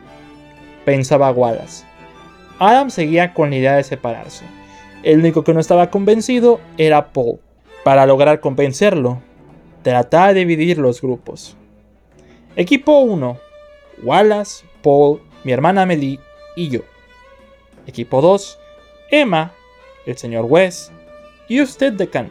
pensaba 0.84 1.30
Wallace. 1.30 1.84
Adam 2.58 2.90
seguía 2.90 3.34
con 3.34 3.50
la 3.50 3.56
idea 3.56 3.76
de 3.76 3.84
separarse. 3.84 4.44
El 5.02 5.20
único 5.20 5.44
que 5.44 5.54
no 5.54 5.60
estaba 5.60 5.90
convencido 5.90 6.60
era 6.76 7.12
Paul. 7.12 7.38
Para 7.84 8.06
lograr 8.06 8.40
convencerlo, 8.40 9.20
trataba 9.82 10.28
de 10.28 10.40
dividir 10.40 10.78
los 10.78 11.00
grupos. 11.00 11.56
Equipo 12.56 12.98
1. 13.00 13.38
Wallace, 14.02 14.64
Paul, 14.82 15.20
mi 15.44 15.52
hermana 15.52 15.82
Amelie 15.82 16.20
y 16.56 16.68
yo. 16.68 16.80
Equipo 17.86 18.20
2. 18.20 18.58
Emma, 19.10 19.52
el 20.10 20.18
señor 20.18 20.46
West 20.48 20.92
y 21.48 21.60
usted 21.60 21.92
decano. 21.92 22.30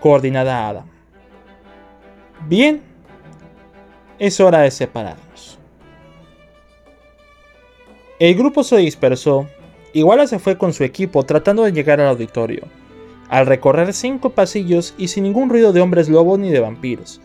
Coordinada 0.00 0.68
Adam. 0.68 0.86
Bien, 2.46 2.80
es 4.18 4.40
hora 4.40 4.60
de 4.60 4.70
separarnos. 4.70 5.58
El 8.18 8.34
grupo 8.34 8.64
se 8.64 8.76
dispersó 8.76 9.46
Wallace 9.94 10.36
se 10.36 10.38
fue 10.38 10.56
con 10.56 10.72
su 10.72 10.84
equipo 10.84 11.24
tratando 11.24 11.64
de 11.64 11.72
llegar 11.72 12.00
al 12.00 12.08
auditorio. 12.08 12.62
Al 13.28 13.46
recorrer 13.46 13.92
cinco 13.92 14.30
pasillos 14.30 14.94
y 14.98 15.08
sin 15.08 15.24
ningún 15.24 15.50
ruido 15.50 15.72
de 15.72 15.80
hombres 15.80 16.08
lobos 16.08 16.38
ni 16.38 16.50
de 16.50 16.60
vampiros, 16.60 17.20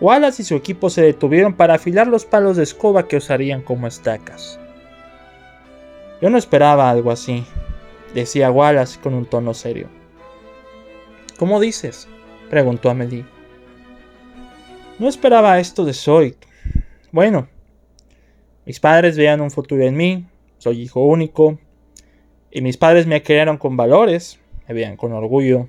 Wallace 0.00 0.42
y 0.42 0.44
su 0.44 0.54
equipo 0.54 0.90
se 0.90 1.02
detuvieron 1.02 1.54
para 1.54 1.74
afilar 1.74 2.06
los 2.06 2.24
palos 2.24 2.56
de 2.56 2.62
escoba 2.62 3.08
que 3.08 3.16
usarían 3.16 3.62
como 3.62 3.86
estacas. 3.86 4.58
Yo 6.20 6.30
no 6.30 6.38
esperaba 6.38 6.90
algo 6.90 7.10
así, 7.10 7.44
decía 8.14 8.50
Wallace 8.50 9.00
con 9.00 9.14
un 9.14 9.26
tono 9.26 9.54
serio. 9.54 9.88
¿Cómo 11.38 11.60
dices? 11.60 12.08
preguntó 12.50 12.90
Amelie. 12.90 13.24
No 14.98 15.08
esperaba 15.08 15.60
esto 15.60 15.84
de 15.84 15.94
Zoid. 15.94 16.34
Bueno, 17.12 17.48
mis 18.66 18.80
padres 18.80 19.16
veían 19.16 19.40
un 19.40 19.50
futuro 19.50 19.82
en 19.84 19.96
mí, 19.96 20.26
soy 20.58 20.82
hijo 20.82 21.00
único, 21.00 21.58
y 22.50 22.60
mis 22.60 22.76
padres 22.76 23.06
me 23.06 23.22
criaron 23.22 23.56
con 23.56 23.76
valores, 23.76 24.40
me 24.66 24.74
veían 24.74 24.96
con 24.96 25.12
orgullo. 25.12 25.68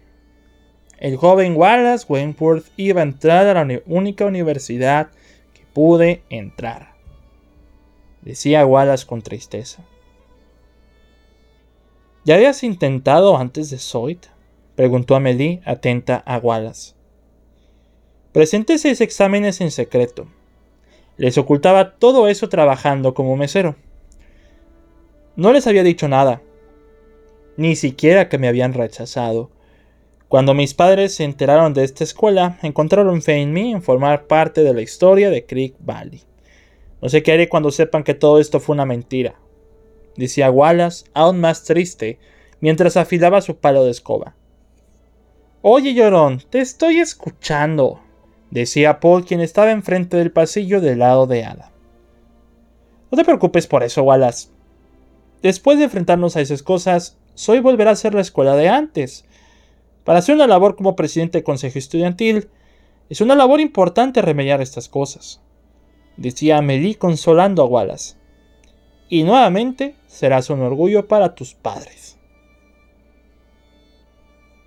El 0.98 1.16
joven 1.16 1.56
Wallace 1.56 2.06
Wentworth 2.10 2.66
iba 2.76 3.02
a 3.02 3.04
entrar 3.04 3.48
a 3.48 3.64
la 3.64 3.82
única 3.86 4.26
universidad 4.26 5.12
que 5.54 5.62
pude 5.72 6.24
entrar, 6.30 6.94
decía 8.22 8.66
Wallace 8.66 9.06
con 9.06 9.22
tristeza. 9.22 9.84
¿Ya 12.26 12.36
habías 12.36 12.64
intentado 12.64 13.38
antes 13.38 13.70
de 13.70 13.78
Zoid? 13.78 14.18
preguntó 14.76 15.16
Amelie, 15.16 15.62
atenta 15.66 16.18
a 16.26 16.38
Wallace. 16.38 16.94
Presenté 18.34 18.78
seis 18.78 19.02
exámenes 19.02 19.62
en 19.62 19.72
secreto. 19.72 20.28
Les 21.18 21.38
ocultaba 21.38 21.96
todo 21.96 22.28
eso 22.28 22.50
trabajando 22.50 23.14
como 23.14 23.36
mesero. 23.36 23.76
No 25.36 25.54
les 25.54 25.66
había 25.68 25.84
dicho 25.84 26.08
nada, 26.08 26.42
ni 27.56 27.76
siquiera 27.76 28.30
que 28.30 28.38
me 28.38 28.48
habían 28.48 28.74
rechazado. 28.74 29.50
Cuando 30.28 30.54
mis 30.54 30.74
padres 30.74 31.16
se 31.16 31.24
enteraron 31.24 31.74
de 31.74 31.84
esta 31.84 32.04
escuela, 32.04 32.60
encontraron 32.62 33.22
fe 33.22 33.38
en 33.38 33.54
mí 33.54 33.72
en 33.72 33.82
formar 33.82 34.28
parte 34.28 34.62
de 34.62 34.74
la 34.74 34.82
historia 34.82 35.30
de 35.30 35.46
Creek 35.46 35.76
Valley. 35.80 36.24
No 37.02 37.10
sé 37.10 37.24
qué 37.24 37.32
haré 37.32 37.50
cuando 37.50 37.72
sepan 37.72 38.04
que 38.04 38.14
todo 38.14 38.40
esto 38.40 38.60
fue 38.60 38.76
una 38.76 38.86
mentira, 38.86 39.36
decía 40.16 40.52
Wallace, 40.52 41.06
aún 41.14 41.40
más 41.40 41.64
triste, 41.64 42.20
mientras 42.62 42.98
afilaba 42.98 43.42
su 43.42 43.58
palo 43.58 43.84
de 43.86 43.92
escoba. 43.92 44.36
Oye, 45.62 45.94
llorón, 45.94 46.42
te 46.50 46.60
estoy 46.60 47.00
escuchando, 47.00 48.02
decía 48.52 49.00
Paul, 49.00 49.26
quien 49.26 49.42
estaba 49.42 49.72
enfrente 49.72 50.18
del 50.18 50.32
pasillo 50.32 50.82
del 50.82 51.00
lado 51.00 51.28
de 51.28 51.46
Ada. 51.46 51.72
No 53.12 53.18
te 53.18 53.26
preocupes 53.26 53.68
por 53.68 53.84
eso, 53.84 54.04
Wallace. 54.04 54.50
Después 55.42 55.78
de 55.78 55.86
enfrentarnos 55.86 56.36
a 56.36 56.42
esas 56.42 56.64
cosas, 56.64 57.18
Soy 57.40 57.62
volverá 57.62 57.92
a 57.92 57.96
ser 57.96 58.14
la 58.14 58.20
escuela 58.20 58.58
de 58.58 58.68
antes. 58.68 59.24
Para 60.04 60.20
hacer 60.20 60.36
una 60.36 60.46
labor 60.46 60.76
como 60.76 60.98
presidente 60.98 61.38
del 61.38 61.46
consejo 61.46 61.80
estudiantil, 61.80 62.50
es 63.10 63.22
una 63.22 63.34
labor 63.34 63.62
importante 63.62 64.22
remediar 64.22 64.62
estas 64.62 64.90
cosas, 64.90 65.40
decía 66.18 66.58
Amelie 66.58 66.98
consolando 66.98 67.62
a 67.62 67.66
Wallace. 67.66 68.18
Y 69.08 69.24
nuevamente 69.24 69.96
serás 70.10 70.50
un 70.50 70.62
orgullo 70.62 71.08
para 71.08 71.36
tus 71.36 71.54
padres. 71.54 72.18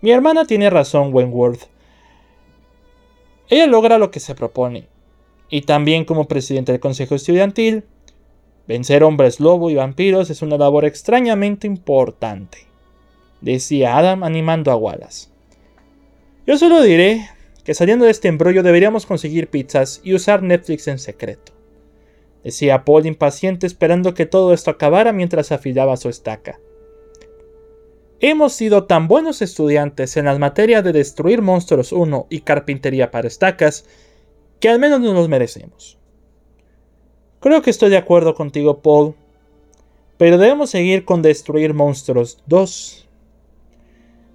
Mi 0.00 0.12
hermana 0.12 0.46
tiene 0.46 0.70
razón, 0.70 1.12
Wentworth. 1.12 1.64
Ella 3.48 3.66
logra 3.66 3.98
lo 3.98 4.10
que 4.10 4.20
se 4.20 4.34
propone. 4.34 4.88
Y 5.50 5.62
también 5.62 6.06
como 6.06 6.28
presidente 6.28 6.72
del 6.72 6.80
Consejo 6.80 7.14
Estudiantil, 7.14 7.84
vencer 8.66 9.04
hombres 9.04 9.40
lobo 9.40 9.68
y 9.68 9.74
vampiros 9.74 10.30
es 10.30 10.40
una 10.40 10.56
labor 10.56 10.86
extrañamente 10.86 11.66
importante, 11.66 12.58
decía 13.40 13.98
Adam 13.98 14.22
animando 14.22 14.70
a 14.70 14.76
Wallace. 14.76 15.28
Yo 16.46 16.56
solo 16.56 16.80
diré 16.80 17.28
que 17.64 17.74
saliendo 17.74 18.06
de 18.06 18.12
este 18.12 18.28
embrollo 18.28 18.62
deberíamos 18.62 19.04
conseguir 19.04 19.48
pizzas 19.48 20.00
y 20.02 20.14
usar 20.14 20.42
Netflix 20.42 20.88
en 20.88 20.98
secreto, 20.98 21.52
decía 22.44 22.84
Paul 22.84 23.06
impaciente 23.06 23.66
esperando 23.66 24.14
que 24.14 24.26
todo 24.26 24.52
esto 24.52 24.70
acabara 24.70 25.12
mientras 25.12 25.52
afilaba 25.52 25.96
su 25.96 26.08
estaca. 26.08 26.60
Hemos 28.20 28.52
sido 28.52 28.84
tan 28.84 29.08
buenos 29.08 29.42
estudiantes 29.42 30.16
en 30.16 30.26
las 30.26 30.38
materias 30.38 30.84
de 30.84 30.92
destruir 30.92 31.42
monstruos 31.42 31.90
1 31.90 32.26
y 32.30 32.42
carpintería 32.42 33.10
para 33.10 33.26
estacas 33.26 33.84
que 34.60 34.68
al 34.68 34.78
menos 34.78 35.00
nos 35.00 35.14
los 35.14 35.28
merecemos. 35.28 35.98
Creo 37.40 37.62
que 37.62 37.70
estoy 37.70 37.90
de 37.90 37.96
acuerdo 37.96 38.36
contigo, 38.36 38.80
Paul, 38.80 39.16
pero 40.16 40.38
debemos 40.38 40.70
seguir 40.70 41.04
con 41.04 41.20
destruir 41.20 41.74
monstruos 41.74 42.40
2, 42.46 43.08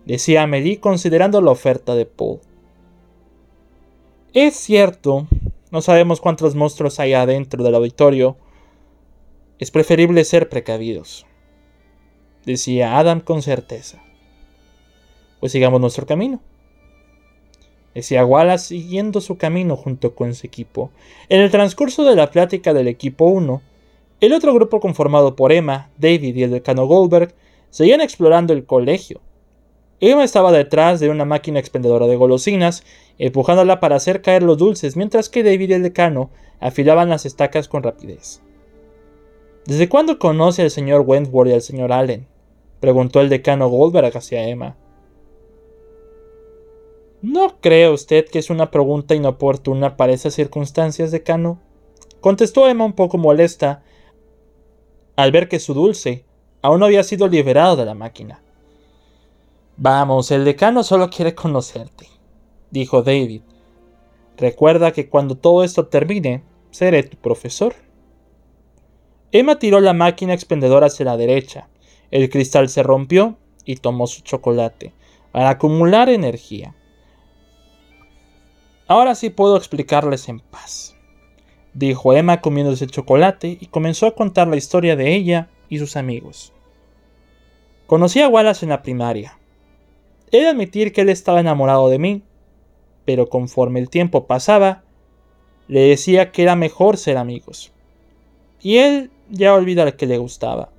decía 0.05 0.43
Amelie 0.43 0.81
considerando 0.81 1.39
la 1.39 1.51
oferta 1.51 1.95
de 1.95 2.05
Paul. 2.05 2.41
Es 4.33 4.57
cierto, 4.57 5.27
no 5.71 5.81
sabemos 5.81 6.21
cuántos 6.21 6.55
monstruos 6.55 6.99
hay 6.99 7.13
adentro 7.13 7.63
del 7.63 7.75
auditorio. 7.75 8.37
Es 9.59 9.71
preferible 9.71 10.23
ser 10.23 10.49
precavidos 10.49 11.27
decía 12.47 12.97
Adam 12.97 13.19
con 13.19 13.41
certeza. 13.41 14.01
Pues 15.39 15.51
sigamos 15.51 15.81
nuestro 15.81 16.05
camino. 16.07 16.39
Decía 17.93 18.25
Wallace 18.25 18.67
siguiendo 18.67 19.21
su 19.21 19.37
camino 19.37 19.75
junto 19.75 20.15
con 20.15 20.33
su 20.33 20.47
equipo. 20.47 20.91
En 21.29 21.41
el 21.41 21.51
transcurso 21.51 22.03
de 22.05 22.15
la 22.15 22.31
plática 22.31 22.73
del 22.73 22.87
equipo 22.87 23.25
1, 23.25 23.61
el 24.21 24.33
otro 24.33 24.53
grupo 24.53 24.79
conformado 24.79 25.35
por 25.35 25.51
Emma, 25.51 25.89
David 25.97 26.35
y 26.35 26.43
el 26.43 26.51
decano 26.51 26.85
Goldberg 26.85 27.33
seguían 27.69 28.01
explorando 28.01 28.53
el 28.53 28.65
colegio. 28.65 29.19
Emma 29.99 30.23
estaba 30.23 30.51
detrás 30.51 30.99
de 30.99 31.09
una 31.09 31.25
máquina 31.25 31.59
expendedora 31.59 32.05
de 32.05 32.15
golosinas, 32.15 32.83
empujándola 33.17 33.79
para 33.79 33.95
hacer 33.95 34.21
caer 34.21 34.43
los 34.43 34.57
dulces, 34.59 34.95
mientras 34.95 35.29
que 35.29 35.43
David 35.43 35.71
y 35.71 35.73
el 35.73 35.83
decano 35.83 36.29
afilaban 36.59 37.09
las 37.09 37.25
estacas 37.25 37.67
con 37.67 37.81
rapidez. 37.81 38.41
¿Desde 39.65 39.89
cuándo 39.89 40.19
conoce 40.19 40.61
al 40.61 40.71
señor 40.71 41.03
Wentworth 41.05 41.49
y 41.49 41.53
al 41.53 41.61
señor 41.61 41.91
Allen? 41.91 42.27
preguntó 42.79 43.21
el 43.21 43.29
decano 43.29 43.69
Goldberg 43.69 44.15
hacia 44.15 44.47
Emma. 44.47 44.77
¿No 47.23 47.59
cree 47.59 47.89
usted 47.89 48.25
que 48.25 48.37
es 48.37 48.51
una 48.51 48.69
pregunta 48.69 49.15
inoportuna 49.15 49.97
para 49.97 50.13
esas 50.13 50.35
circunstancias, 50.35 51.11
decano? 51.11 51.59
contestó 52.21 52.67
Emma 52.67 52.85
un 52.85 52.93
poco 52.93 53.17
molesta 53.17 53.83
al 55.15 55.31
ver 55.31 55.49
que 55.49 55.59
su 55.59 55.73
dulce 55.73 56.23
aún 56.61 56.79
no 56.79 56.85
había 56.85 57.03
sido 57.03 57.27
liberado 57.27 57.75
de 57.75 57.85
la 57.85 57.95
máquina. 57.95 58.43
Vamos, 59.79 60.31
el 60.31 60.43
decano 60.43 60.81
solo 60.81 61.11
quiere 61.11 61.35
conocerte, 61.35 62.07
dijo 62.71 63.03
David. 63.03 63.43
Recuerda 64.35 64.91
que 64.91 65.07
cuando 65.07 65.37
todo 65.37 65.63
esto 65.63 65.85
termine, 65.85 66.43
seré 66.71 67.03
tu 67.03 67.15
profesor. 67.17 67.75
Emma 69.31 69.59
tiró 69.59 69.79
la 69.79 69.93
máquina 69.93 70.33
expendedora 70.33 70.87
hacia 70.87 71.05
la 71.05 71.15
derecha. 71.15 71.69
El 72.09 72.29
cristal 72.31 72.69
se 72.69 72.81
rompió 72.81 73.37
y 73.65 73.75
tomó 73.75 74.07
su 74.07 74.21
chocolate 74.21 74.95
para 75.31 75.51
acumular 75.51 76.09
energía. 76.09 76.73
Ahora 78.87 79.13
sí 79.13 79.29
puedo 79.29 79.57
explicarles 79.57 80.27
en 80.27 80.39
paz, 80.39 80.95
dijo 81.75 82.13
Emma 82.13 82.41
comiéndose 82.41 82.85
el 82.85 82.91
chocolate 82.91 83.59
y 83.59 83.67
comenzó 83.67 84.07
a 84.07 84.15
contar 84.15 84.47
la 84.47 84.55
historia 84.55 84.95
de 84.95 85.13
ella 85.13 85.49
y 85.69 85.77
sus 85.77 85.97
amigos. 85.97 86.53
Conocí 87.85 88.21
a 88.21 88.27
Wallace 88.27 88.65
en 88.65 88.69
la 88.69 88.81
primaria. 88.81 89.37
He 90.31 90.41
de 90.41 90.47
admitir 90.47 90.91
que 90.91 91.01
él 91.01 91.09
estaba 91.09 91.39
enamorado 91.39 91.89
de 91.89 91.99
mí, 91.99 92.23
pero 93.05 93.29
conforme 93.29 93.79
el 93.79 93.89
tiempo 93.89 94.27
pasaba, 94.27 94.83
le 95.67 95.81
decía 95.81 96.31
que 96.31 96.43
era 96.43 96.55
mejor 96.55 96.97
ser 96.97 97.17
amigos. 97.17 97.71
Y 98.61 98.77
él 98.77 99.11
ya 99.29 99.53
olvida 99.53 99.83
al 99.83 99.95
que 99.95 100.05
le 100.05 100.17
gustaba. 100.17 100.69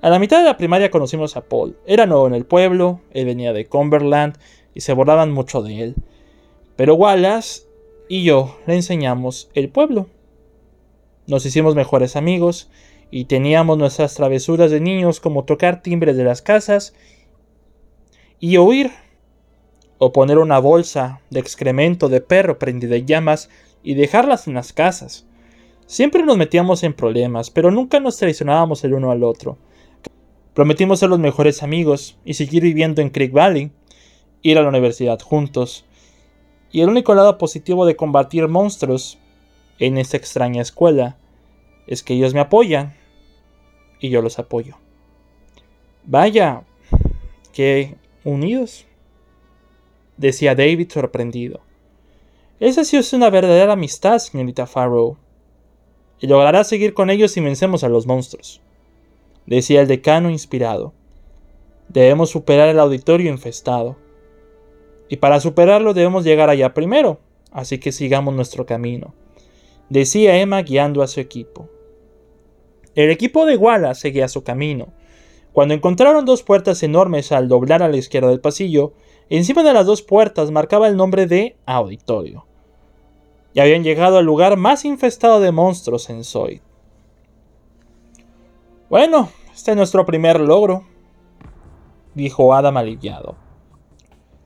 A 0.00 0.10
la 0.10 0.18
mitad 0.18 0.38
de 0.38 0.44
la 0.44 0.56
primaria 0.56 0.90
conocimos 0.90 1.36
a 1.36 1.42
Paul. 1.42 1.76
Era 1.86 2.06
nuevo 2.06 2.26
en 2.26 2.34
el 2.34 2.44
pueblo, 2.44 3.00
él 3.12 3.26
venía 3.26 3.52
de 3.52 3.66
Cumberland 3.66 4.36
y 4.74 4.80
se 4.80 4.92
burlaban 4.92 5.30
mucho 5.30 5.62
de 5.62 5.80
él. 5.80 5.94
Pero 6.74 6.94
Wallace 6.94 7.62
y 8.08 8.24
yo 8.24 8.58
le 8.66 8.74
enseñamos 8.74 9.48
el 9.54 9.68
pueblo. 9.68 10.08
Nos 11.28 11.46
hicimos 11.46 11.76
mejores 11.76 12.16
amigos 12.16 12.68
y 13.12 13.26
teníamos 13.26 13.78
nuestras 13.78 14.14
travesuras 14.14 14.72
de 14.72 14.80
niños 14.80 15.20
como 15.20 15.44
tocar 15.44 15.82
timbres 15.82 16.16
de 16.16 16.24
las 16.24 16.42
casas 16.42 16.94
y 18.42 18.56
oír 18.56 18.90
o 19.98 20.12
poner 20.12 20.38
una 20.38 20.58
bolsa 20.58 21.20
de 21.30 21.38
excremento 21.38 22.08
de 22.08 22.20
perro 22.20 22.58
prendida 22.58 22.96
en 22.96 23.06
llamas 23.06 23.48
y 23.84 23.94
dejarlas 23.94 24.48
en 24.48 24.54
las 24.54 24.72
casas. 24.72 25.24
Siempre 25.86 26.24
nos 26.24 26.36
metíamos 26.36 26.82
en 26.82 26.92
problemas, 26.92 27.50
pero 27.50 27.70
nunca 27.70 28.00
nos 28.00 28.16
traicionábamos 28.16 28.82
el 28.82 28.94
uno 28.94 29.12
al 29.12 29.22
otro. 29.22 29.58
Prometimos 30.54 30.98
ser 30.98 31.08
los 31.08 31.20
mejores 31.20 31.62
amigos 31.62 32.18
y 32.24 32.34
seguir 32.34 32.64
viviendo 32.64 33.00
en 33.00 33.10
Creek 33.10 33.32
Valley, 33.32 33.70
ir 34.42 34.58
a 34.58 34.62
la 34.62 34.70
universidad 34.70 35.20
juntos. 35.20 35.84
Y 36.72 36.80
el 36.80 36.88
único 36.88 37.14
lado 37.14 37.38
positivo 37.38 37.86
de 37.86 37.94
combatir 37.94 38.48
monstruos 38.48 39.20
en 39.78 39.98
esta 39.98 40.16
extraña 40.16 40.62
escuela 40.62 41.16
es 41.86 42.02
que 42.02 42.14
ellos 42.14 42.34
me 42.34 42.40
apoyan 42.40 42.92
y 44.00 44.08
yo 44.08 44.20
los 44.20 44.40
apoyo. 44.40 44.78
Vaya, 46.04 46.64
qué 47.52 48.01
unidos, 48.24 48.86
decía 50.16 50.54
David 50.54 50.90
sorprendido. 50.90 51.60
Esa 52.60 52.84
sí 52.84 52.96
es 52.96 53.12
una 53.12 53.30
verdadera 53.30 53.72
amistad, 53.72 54.18
señorita 54.18 54.66
Farrow 54.66 55.16
y 56.22 56.28
logrará 56.28 56.62
seguir 56.62 56.94
con 56.94 57.10
ellos 57.10 57.32
si 57.32 57.40
vencemos 57.40 57.82
a 57.82 57.88
los 57.88 58.06
monstruos. 58.06 58.62
Decía 59.44 59.80
el 59.80 59.88
decano 59.88 60.30
inspirado. 60.30 60.94
Debemos 61.88 62.30
superar 62.30 62.68
el 62.68 62.78
auditorio 62.78 63.28
infestado. 63.28 63.96
Y 65.08 65.16
para 65.16 65.40
superarlo 65.40 65.94
debemos 65.94 66.22
llegar 66.22 66.48
allá 66.48 66.72
primero, 66.72 67.18
así 67.50 67.78
que 67.78 67.90
sigamos 67.90 68.34
nuestro 68.34 68.64
camino. 68.64 69.14
Decía 69.90 70.40
Emma 70.40 70.62
guiando 70.62 71.02
a 71.02 71.08
su 71.08 71.18
equipo. 71.18 71.68
El 72.94 73.10
equipo 73.10 73.44
de 73.44 73.56
Wallace 73.56 74.02
seguía 74.02 74.28
su 74.28 74.44
camino. 74.44 74.92
Cuando 75.52 75.74
encontraron 75.74 76.24
dos 76.24 76.42
puertas 76.42 76.82
enormes 76.82 77.32
al 77.32 77.48
doblar 77.48 77.82
a 77.82 77.88
la 77.88 77.96
izquierda 77.96 78.28
del 78.28 78.40
pasillo, 78.40 78.94
encima 79.28 79.62
de 79.62 79.72
las 79.72 79.86
dos 79.86 80.02
puertas 80.02 80.50
marcaba 80.50 80.88
el 80.88 80.96
nombre 80.96 81.26
de 81.26 81.56
auditorio 81.66 82.46
y 83.54 83.60
habían 83.60 83.84
llegado 83.84 84.18
al 84.18 84.24
lugar 84.24 84.56
más 84.56 84.84
infestado 84.84 85.40
de 85.40 85.52
monstruos 85.52 86.08
en 86.10 86.24
Zoid. 86.24 86.60
Bueno, 88.88 89.30
este 89.54 89.72
es 89.72 89.76
nuestro 89.76 90.06
primer 90.06 90.40
logro, 90.40 90.84
dijo 92.14 92.54
Adam 92.54 92.76
aliviado. 92.76 93.36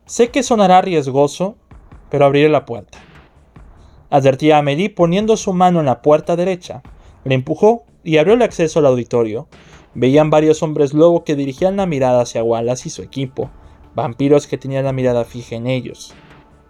Sé 0.06 0.30
que 0.30 0.42
sonará 0.42 0.82
riesgoso, 0.82 1.56
pero 2.10 2.24
abriré 2.24 2.48
la 2.48 2.64
puerta. 2.64 2.98
Advertí 4.10 4.52
a 4.52 4.58
Amelie 4.58 4.90
poniendo 4.90 5.36
su 5.36 5.52
mano 5.52 5.80
en 5.80 5.86
la 5.86 6.00
puerta 6.00 6.36
derecha. 6.36 6.82
Le 7.24 7.34
empujó 7.34 7.84
y 8.04 8.18
abrió 8.18 8.34
el 8.34 8.42
acceso 8.42 8.78
al 8.78 8.86
auditorio. 8.86 9.48
Veían 9.98 10.28
varios 10.28 10.62
hombres 10.62 10.92
lobo 10.92 11.24
que 11.24 11.36
dirigían 11.36 11.78
la 11.78 11.86
mirada 11.86 12.20
hacia 12.20 12.44
Wallace 12.44 12.88
y 12.88 12.90
su 12.90 13.00
equipo, 13.00 13.50
vampiros 13.94 14.46
que 14.46 14.58
tenían 14.58 14.84
la 14.84 14.92
mirada 14.92 15.24
fija 15.24 15.56
en 15.56 15.66
ellos, 15.66 16.12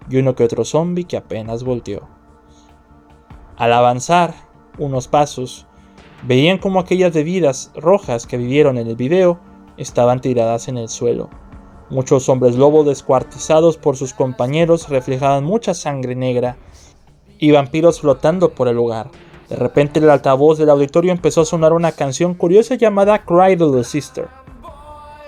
y 0.08 0.18
uno 0.18 0.36
que 0.36 0.44
otro 0.44 0.64
zombie 0.64 1.06
que 1.06 1.16
apenas 1.16 1.64
volteó. 1.64 2.06
Al 3.56 3.72
avanzar 3.72 4.32
unos 4.78 5.08
pasos, 5.08 5.66
veían 6.22 6.58
como 6.58 6.78
aquellas 6.78 7.12
bebidas 7.12 7.72
rojas 7.74 8.28
que 8.28 8.36
vivieron 8.36 8.78
en 8.78 8.86
el 8.86 8.94
video 8.94 9.40
estaban 9.76 10.20
tiradas 10.20 10.68
en 10.68 10.78
el 10.78 10.88
suelo. 10.88 11.28
Muchos 11.90 12.28
hombres 12.28 12.54
lobo 12.54 12.84
descuartizados 12.84 13.76
por 13.76 13.96
sus 13.96 14.14
compañeros 14.14 14.88
reflejaban 14.88 15.42
mucha 15.42 15.74
sangre 15.74 16.14
negra 16.14 16.58
y 17.40 17.50
vampiros 17.50 18.02
flotando 18.02 18.54
por 18.54 18.68
el 18.68 18.76
lugar. 18.76 19.10
De 19.48 19.56
repente 19.56 20.00
el 20.00 20.10
altavoz 20.10 20.58
del 20.58 20.70
auditorio 20.70 21.12
empezó 21.12 21.42
a 21.42 21.44
sonar 21.44 21.72
una 21.72 21.92
canción 21.92 22.34
curiosa 22.34 22.74
llamada 22.74 23.24
Cry 23.24 23.56
the 23.56 23.84
Sister. 23.84 24.28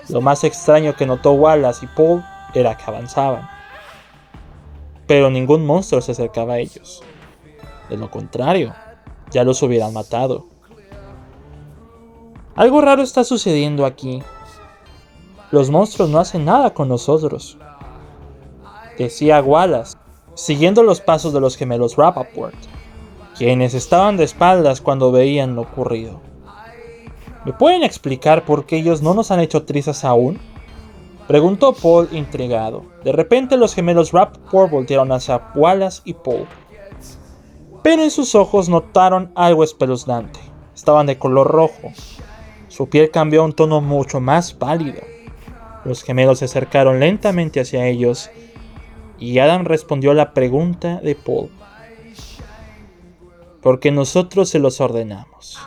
Lo 0.09 0.21
más 0.21 0.43
extraño 0.43 0.95
que 0.95 1.05
notó 1.05 1.31
Wallace 1.33 1.85
y 1.85 1.89
Paul 1.95 2.23
era 2.53 2.75
que 2.75 2.83
avanzaban. 2.85 3.47
Pero 5.07 5.29
ningún 5.29 5.65
monstruo 5.65 6.01
se 6.01 6.11
acercaba 6.11 6.53
a 6.53 6.59
ellos. 6.59 7.01
De 7.89 7.97
lo 7.97 8.11
contrario, 8.11 8.73
ya 9.31 9.43
los 9.43 9.61
hubieran 9.63 9.93
matado. 9.93 10.47
Algo 12.55 12.81
raro 12.81 13.01
está 13.01 13.23
sucediendo 13.23 13.85
aquí. 13.85 14.21
Los 15.51 15.69
monstruos 15.69 16.09
no 16.09 16.19
hacen 16.19 16.43
nada 16.43 16.73
con 16.73 16.89
nosotros. 16.89 17.57
Decía 18.97 19.41
Wallace, 19.41 19.97
siguiendo 20.35 20.83
los 20.83 20.99
pasos 20.99 21.31
de 21.31 21.39
los 21.39 21.55
gemelos 21.55 21.95
Rappaport, 21.95 22.55
quienes 23.39 23.73
estaban 23.73 24.17
de 24.17 24.25
espaldas 24.25 24.81
cuando 24.81 25.11
veían 25.11 25.55
lo 25.55 25.63
ocurrido. 25.63 26.21
¿Me 27.43 27.53
pueden 27.53 27.81
explicar 27.81 28.45
por 28.45 28.67
qué 28.67 28.77
ellos 28.77 29.01
no 29.01 29.15
nos 29.15 29.31
han 29.31 29.39
hecho 29.39 29.63
trizas 29.63 30.05
aún? 30.05 30.37
Preguntó 31.27 31.73
Paul 31.73 32.09
intrigado. 32.11 32.85
De 33.03 33.11
repente 33.11 33.57
los 33.57 33.73
gemelos 33.73 34.11
Rappaport 34.11 34.69
voltearon 34.69 35.11
hacia 35.11 35.41
Wallace 35.55 36.01
y 36.05 36.13
Paul 36.13 36.45
pero 37.81 38.03
en 38.03 38.11
sus 38.11 38.35
ojos 38.35 38.69
notaron 38.69 39.31
algo 39.35 39.63
espeluznante. 39.63 40.39
Estaban 40.75 41.05
de 41.07 41.17
color 41.17 41.47
rojo. 41.47 41.91
Su 42.67 42.89
piel 42.89 43.09
cambió 43.11 43.41
a 43.41 43.45
un 43.45 43.53
tono 43.53 43.81
mucho 43.81 44.19
más 44.19 44.53
pálido. 44.53 45.01
Los 45.85 46.03
gemelos 46.03 46.39
se 46.39 46.45
acercaron 46.45 46.99
lentamente 46.99 47.59
hacia 47.59 47.87
ellos 47.87 48.29
y 49.17 49.39
Adam 49.39 49.65
respondió 49.65 50.11
a 50.11 50.13
la 50.13 50.33
pregunta 50.33 50.99
de 51.01 51.15
Paul. 51.15 51.49
Porque 53.61 53.91
nosotros 53.91 54.49
se 54.49 54.59
los 54.59 54.81
ordenamos. 54.81 55.57